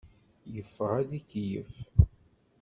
Yeffeɣ 0.53 0.91
ad 1.01 1.11
ikeyyef. 1.19 1.73